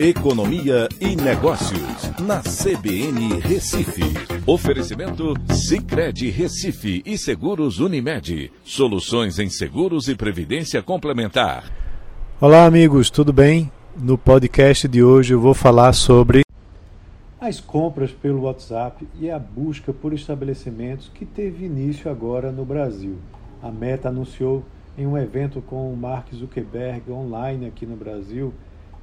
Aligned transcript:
Economia 0.00 0.88
e 1.00 1.16
Negócios, 1.16 2.12
na 2.20 2.40
CBN 2.40 3.40
Recife. 3.40 4.04
Oferecimento 4.46 5.34
Cicred 5.52 6.30
Recife 6.30 7.02
e 7.04 7.18
Seguros 7.18 7.80
Unimed. 7.80 8.52
Soluções 8.62 9.40
em 9.40 9.50
seguros 9.50 10.06
e 10.06 10.14
previdência 10.14 10.80
complementar. 10.84 11.64
Olá, 12.40 12.64
amigos, 12.64 13.10
tudo 13.10 13.32
bem? 13.32 13.72
No 13.96 14.16
podcast 14.16 14.86
de 14.86 15.02
hoje 15.02 15.34
eu 15.34 15.40
vou 15.40 15.52
falar 15.52 15.92
sobre 15.92 16.42
as 17.40 17.58
compras 17.58 18.12
pelo 18.12 18.42
WhatsApp 18.42 19.04
e 19.20 19.28
a 19.28 19.38
busca 19.40 19.92
por 19.92 20.12
estabelecimentos 20.12 21.10
que 21.12 21.26
teve 21.26 21.64
início 21.64 22.08
agora 22.08 22.52
no 22.52 22.64
Brasil. 22.64 23.16
A 23.60 23.72
Meta 23.72 24.10
anunciou 24.10 24.64
em 24.96 25.08
um 25.08 25.18
evento 25.18 25.60
com 25.60 25.92
o 25.92 25.96
Mark 25.96 26.32
Zuckerberg 26.32 27.10
online 27.10 27.66
aqui 27.66 27.84
no 27.84 27.96
Brasil 27.96 28.54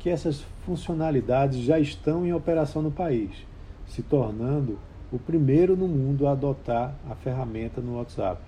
que 0.05 0.09
essas 0.11 0.45
funcionalidades 0.63 1.57
já 1.57 1.79
estão 1.79 2.27
em 2.27 2.31
operação 2.31 2.79
no 2.79 2.91
país, 2.91 3.31
se 3.87 4.03
tornando 4.03 4.77
o 5.11 5.17
primeiro 5.17 5.75
no 5.75 5.87
mundo 5.87 6.27
a 6.27 6.33
adotar 6.33 6.93
a 7.09 7.15
ferramenta 7.15 7.81
no 7.81 7.97
WhatsApp. 7.97 8.39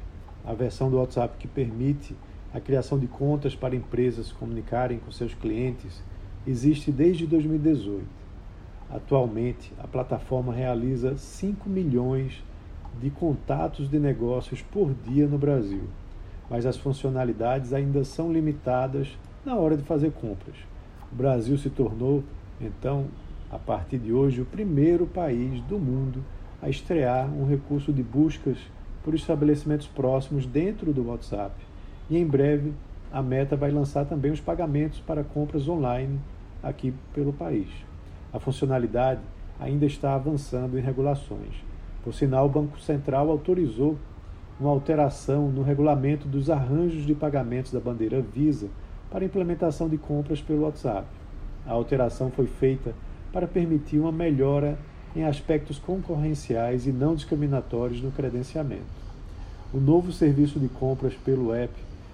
A 0.46 0.54
versão 0.54 0.88
do 0.88 0.98
WhatsApp 0.98 1.36
que 1.40 1.48
permite 1.48 2.16
a 2.54 2.60
criação 2.60 3.00
de 3.00 3.08
contas 3.08 3.56
para 3.56 3.76
empresas 3.76 4.32
comunicarem 4.32 5.00
com 5.00 5.12
seus 5.12 5.34
clientes 5.34 6.00
existe 6.46 6.92
desde 6.92 7.26
2018. 7.26 8.06
Atualmente, 8.92 9.74
a 9.80 9.88
plataforma 9.88 10.54
realiza 10.54 11.18
5 11.18 11.68
milhões 11.68 12.44
de 13.02 13.10
contatos 13.10 13.90
de 13.90 13.98
negócios 13.98 14.62
por 14.62 14.94
dia 14.94 15.26
no 15.26 15.40
Brasil, 15.40 15.86
mas 16.52 16.68
as 16.68 16.78
funcionalidades 16.78 17.74
ainda 17.74 18.04
são 18.04 18.32
limitadas 18.32 19.18
na 19.44 19.56
hora 19.56 19.76
de 19.76 19.82
fazer 19.82 20.12
compras. 20.12 20.77
O 21.12 21.16
Brasil 21.16 21.58
se 21.58 21.70
tornou, 21.70 22.24
então, 22.60 23.06
a 23.50 23.58
partir 23.58 23.98
de 23.98 24.12
hoje, 24.12 24.42
o 24.42 24.46
primeiro 24.46 25.06
país 25.06 25.62
do 25.62 25.80
mundo 25.80 26.24
a 26.62 26.70
estrear 26.70 27.32
um 27.32 27.46
recurso 27.46 27.94
de 27.94 28.04
buscas 28.04 28.58
por 29.04 29.14
estabelecimentos 29.14 29.88
próximos 29.88 30.46
dentro 30.46 30.92
do 30.92 31.08
WhatsApp. 31.08 31.56
E 32.10 32.18
em 32.18 32.26
breve, 32.26 32.74
a 33.12 33.22
Meta 33.22 33.56
vai 33.56 33.72
lançar 33.72 34.06
também 34.06 34.32
os 34.32 34.42
pagamentos 34.42 35.00
para 35.00 35.24
compras 35.24 35.68
online 35.68 36.20
aqui 36.62 36.94
pelo 37.14 37.32
país. 37.32 37.70
A 38.34 38.40
funcionalidade 38.40 39.22
ainda 39.60 39.86
está 39.86 40.14
avançando 40.14 40.78
em 40.78 40.82
regulações. 40.82 41.64
Por 42.04 42.14
sinal, 42.14 42.48
o 42.48 42.50
Banco 42.50 42.80
Central 42.80 43.30
autorizou 43.30 43.98
uma 44.60 44.70
alteração 44.70 45.50
no 45.50 45.62
regulamento 45.62 46.28
dos 46.28 46.50
arranjos 46.50 47.06
de 47.06 47.14
pagamentos 47.14 47.72
da 47.72 47.80
bandeira 47.80 48.22
Visa 48.22 48.68
para 49.10 49.26
implementação 49.26 49.88
de 49.88 49.98
compras 49.98 50.42
pelo 50.42 50.64
WhatsApp. 50.64 51.08
A 51.66 51.72
alteração 51.72 52.32
foi 52.32 52.48
feita 52.48 52.94
para 53.32 53.48
permitir 53.48 54.00
uma 54.00 54.12
melhora 54.12 54.78
em 55.16 55.24
aspectos 55.24 55.80
concorrenciais 55.80 56.86
e 56.86 56.92
não 56.92 57.16
discriminatórios 57.16 58.02
no 58.02 58.12
credenciamento. 58.12 58.86
O 59.74 59.80
novo 59.80 60.12
serviço 60.12 60.60
de 60.60 60.70
compras 60.70 61.14
pelo 61.14 61.54
app 61.54 61.74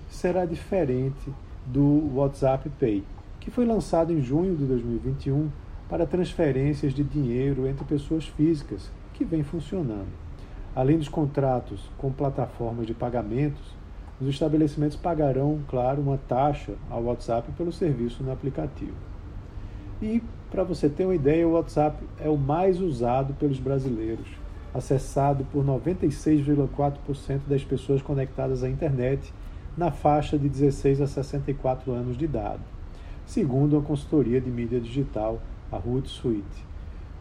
será 0.10 0.46
diferente 0.46 1.32
do 1.66 2.12
WhatsApp 2.16 2.70
Pay, 2.80 3.04
que 3.40 3.52
foi 3.52 3.66
lançado 3.66 4.12
em 4.12 4.22
junho 4.22 4.56
de 4.56 4.66
2021 4.66 5.50
para 5.90 6.06
transferências 6.06 6.94
de 6.94 7.04
dinheiro 7.04 7.68
entre 7.68 7.86
pessoas 7.86 8.26
físicas, 8.26 8.90
que 9.14 9.24
vem 9.24 9.44
funcionando. 9.44 10.08
Além 10.76 10.98
dos 10.98 11.08
contratos 11.08 11.80
com 11.98 12.12
plataformas 12.12 12.88
de 12.88 12.94
pagamentos, 12.94 13.62
os 14.22 14.28
estabelecimentos 14.28 14.96
pagarão, 14.96 15.60
claro, 15.68 16.02
uma 16.02 16.18
taxa 16.18 16.74
ao 16.90 17.04
WhatsApp 17.04 17.52
pelo 17.54 17.72
serviço 17.72 18.24
no 18.24 18.32
aplicativo. 18.32 18.96
E, 20.02 20.22
para 20.52 20.64
você 20.64 20.88
ter 20.88 21.06
uma 21.06 21.16
ideia, 21.16 21.48
o 21.48 21.54
WhatsApp 21.54 21.98
é 22.20 22.30
o 22.30 22.38
mais 22.38 22.80
usado 22.80 23.34
pelos 23.34 23.60
brasileiros, 23.60 24.28
acessado 24.74 25.46
por 25.52 25.66
96,4% 25.66 27.42
das 27.48 27.64
pessoas 27.64 28.02
conectadas 28.02 28.64
à 28.64 28.70
internet 28.70 29.34
na 29.78 29.92
faixa 29.92 30.38
de 30.38 30.48
16 30.48 31.02
a 31.02 31.08
64 31.08 31.92
anos 31.92 32.18
de 32.18 32.26
idade, 32.26 32.62
segundo 33.26 33.78
a 33.78 33.82
consultoria 33.82 34.40
de 34.40 34.50
mídia 34.50 34.80
digital, 34.80 35.42
a 35.72 35.78
Hootsuite. 35.78 36.66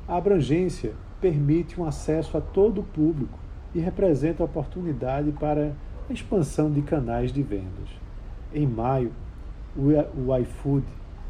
A 0.07 0.17
abrangência 0.17 0.93
permite 1.21 1.81
um 1.81 1.85
acesso 1.85 2.37
a 2.37 2.41
todo 2.41 2.81
o 2.81 2.85
público 2.85 3.39
e 3.75 3.81
representa 3.81 4.45
oportunidade 4.45 5.33
para 5.33 5.73
expansão 6.13 6.71
de 6.71 6.83
canais 6.83 7.33
de 7.33 7.43
vendas. 7.43 7.89
Em 8.53 8.67
maio, 8.67 9.13
o 9.77 10.37
iFood 10.37 10.85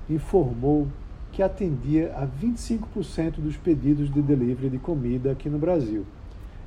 informou 0.09 0.89
que 1.31 1.43
atendia 1.43 2.13
a 2.15 2.27
25% 2.27 3.37
dos 3.37 3.57
pedidos 3.57 4.13
de 4.13 4.21
delivery 4.21 4.69
de 4.69 4.79
comida 4.79 5.33
aqui 5.33 5.49
no 5.49 5.59
Brasil, 5.59 6.05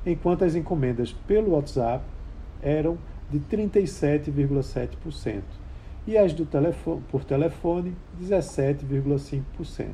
enquanto 0.04 0.44
as 0.44 0.54
encomendas 0.54 1.12
pelo 1.12 1.52
WhatsApp 1.52 2.04
eram 2.62 2.98
de 3.30 3.38
37,7% 3.40 5.42
e 6.06 6.16
as 6.16 6.32
do 6.32 6.46
telefone, 6.46 7.02
por 7.10 7.24
telefone 7.24 7.94
17,5%. 8.20 9.88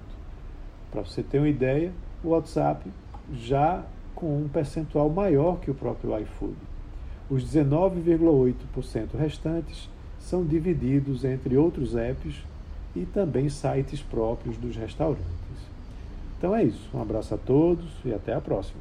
Para 0.90 1.02
você 1.02 1.22
ter 1.22 1.38
uma 1.38 1.48
ideia, 1.48 1.92
o 2.22 2.28
WhatsApp 2.28 2.90
já 3.32 3.82
com 4.14 4.36
um 4.36 4.48
percentual 4.48 5.08
maior 5.08 5.58
que 5.58 5.70
o 5.70 5.74
próprio 5.74 6.18
iFood. 6.20 6.56
Os 7.30 7.44
19,8% 7.44 9.16
restantes 9.18 9.88
são 10.18 10.44
divididos 10.44 11.24
entre 11.24 11.56
outros 11.56 11.96
apps 11.96 12.36
e 12.94 13.04
também 13.06 13.48
sites 13.48 14.02
próprios 14.02 14.56
dos 14.56 14.76
restaurantes. 14.76 15.22
Então 16.38 16.54
é 16.54 16.64
isso. 16.64 16.88
Um 16.92 17.00
abraço 17.00 17.34
a 17.34 17.38
todos 17.38 17.90
e 18.04 18.12
até 18.12 18.34
a 18.34 18.40
próxima. 18.40 18.80